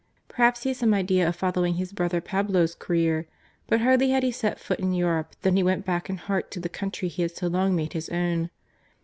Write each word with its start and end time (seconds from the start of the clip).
Perhaps 0.27 0.63
he 0.63 0.71
had 0.71 0.77
some 0.77 0.95
idea 0.95 1.27
of 1.27 1.35
following 1.35 1.75
his 1.75 1.93
brother 1.93 2.21
Pablo's 2.21 2.73
career; 2.73 3.27
but 3.67 3.81
hardly 3.81 4.09
had 4.09 4.23
he 4.23 4.31
set 4.31 4.59
foot 4.59 4.79
in 4.79 4.93
Europe 4.95 5.35
than 5.43 5.55
he 5.55 5.61
went 5.61 5.85
back 5.85 6.09
in 6.09 6.17
heart 6.17 6.49
to 6.49 6.59
the 6.59 6.69
country 6.69 7.07
he 7.07 7.21
had 7.21 7.35
so 7.37 7.45
long 7.45 7.75
made 7.75 7.93
his 7.93 8.09
own. 8.09 8.49